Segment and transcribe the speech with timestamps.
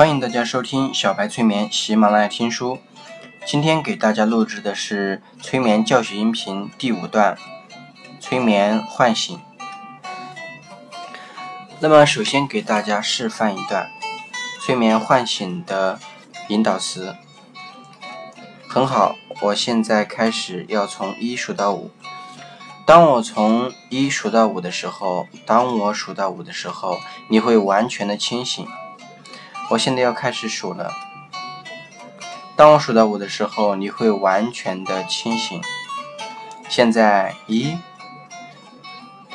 [0.00, 2.78] 欢迎大家收听小白催眠，喜马拉雅听书。
[3.44, 7.36] 今天给大家录制的是催眠教学音频第五段，
[8.18, 9.38] 催眠唤醒。
[11.80, 13.90] 那么，首先给大家示范一段
[14.62, 16.00] 催眠唤醒的
[16.48, 17.14] 引导词。
[18.66, 21.90] 很好，我现在开始要从一数到五。
[22.86, 26.98] 当我从一数到五的时候，当我数到五的时候，
[27.28, 28.66] 你会完全的清醒。
[29.70, 30.92] 我现在要开始数了。
[32.56, 35.62] 当我数到五的时候，你会完全的清醒。
[36.68, 37.78] 现在，一、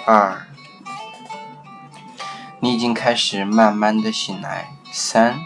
[0.05, 0.45] 二，
[2.59, 4.73] 你已经开始慢慢的醒来。
[4.91, 5.39] 三，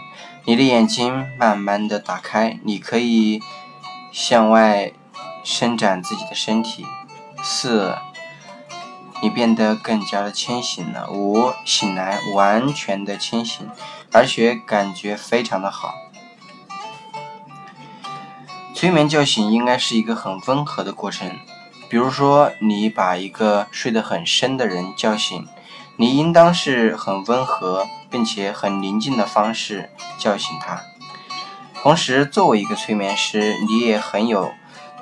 [0.44, 3.40] 你的眼睛慢慢的打开，你可以
[4.12, 4.92] 向外
[5.44, 6.84] 伸展自己的身体。
[7.42, 7.96] 四，
[9.22, 11.10] 你变得更加的清醒了。
[11.10, 13.68] 五，醒来，完全的清醒。
[14.12, 15.94] 而且感觉非常的好。
[18.74, 21.30] 催眠叫醒应该是一个很温和的过程。
[21.88, 25.46] 比如说，你把一个睡得很深的人叫醒，
[25.96, 30.82] 你应当是很温和并且很宁静的方式叫醒他。
[31.82, 34.52] 同时，作为一个催眠师，你也很有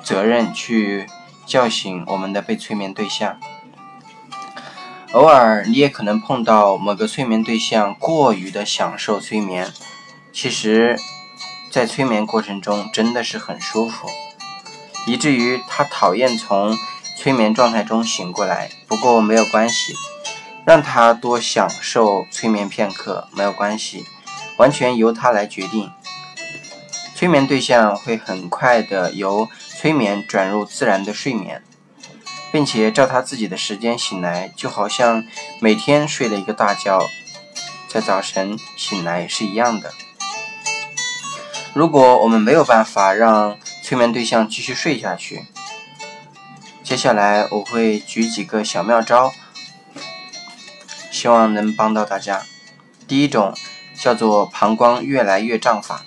[0.03, 1.07] 责任去
[1.45, 3.39] 叫醒我们的被催眠对象。
[5.11, 9.73] 偶尔，你也可能碰到某个催眠对象过于的享受催眠，
[10.31, 10.99] 其实，
[11.71, 14.07] 在催眠过程中真的是很舒服，
[15.07, 16.77] 以至于他讨厌从
[17.17, 18.69] 催眠状态中醒过来。
[18.87, 19.95] 不过没有关系，
[20.63, 24.05] 让他多享受催眠片刻没有关系，
[24.57, 25.89] 完全由他来决定。
[27.15, 31.63] 催眠对象会很快的由催眠转入自然的睡眠。
[32.51, 35.23] 并且照他自己的时间醒来，就好像
[35.59, 37.07] 每天睡了一个大觉，
[37.87, 39.93] 在早晨醒来是一样的。
[41.73, 45.45] 如果我们没有办法让催眠对象继续睡下去，
[46.83, 49.31] 接下来我会举几个小妙招，
[51.11, 52.41] 希望能帮到大家。
[53.07, 53.53] 第一种
[53.99, 56.03] 叫做膀胱越来越胀法，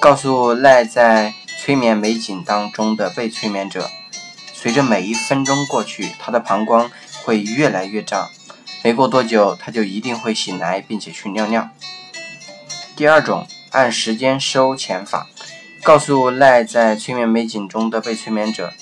[0.00, 3.90] 告诉赖在催眠美景当中的被催眠者。
[4.60, 6.90] 随着每一分钟过去，他的膀胱
[7.22, 8.28] 会越来越胀，
[8.82, 11.70] 没过多久，他就一定会醒来，并且去尿尿。
[12.96, 15.28] 第二种，按时间收钱法，
[15.84, 18.72] 告诉赖在催眠美景中的被催眠者，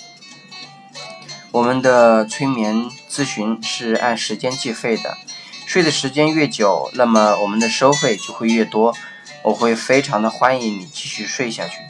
[1.51, 5.19] 我们的催眠咨询是按时间计费的，
[5.67, 8.97] 睡的时间越久，那么我们的收费就会越多，
[9.43, 11.81] 我会非常的欢迎你继续睡下去。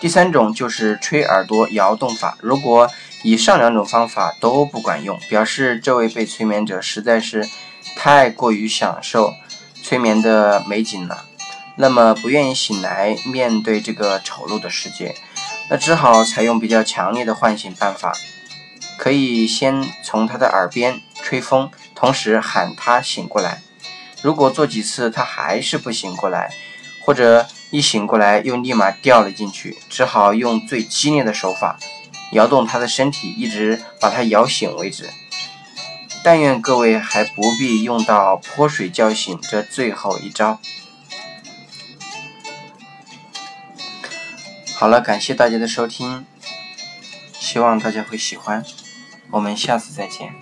[0.00, 2.38] 第三种就是吹耳朵摇动法。
[2.40, 2.88] 如果
[3.22, 7.48] 以上两种方法都不管用，表示这位被催眠者实在是
[7.96, 9.34] 太过于享受
[9.82, 11.24] 催眠的美景了，
[11.76, 15.16] 那么不愿意醒来面对这个丑陋的世界，
[15.68, 18.14] 那只好采用比较强烈的唤醒办法。
[18.96, 23.62] 可以先从他的耳边吹风，同时喊他醒过来。
[24.22, 26.52] 如果做几次他还是不醒过来，
[27.08, 31.78] 或者一醒过来又立马掉了进去，只好用最激烈的手法
[32.32, 35.08] 摇动他的身体，一直把他摇醒为止。
[36.22, 40.58] 但愿各位还不必用到泼水叫醒这最后一招。
[44.74, 46.26] 好了，感谢大家的收听，
[47.32, 48.62] 希望大家会喜欢，
[49.30, 50.34] 我们下次再见。